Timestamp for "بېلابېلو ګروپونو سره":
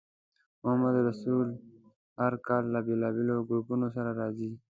2.87-4.11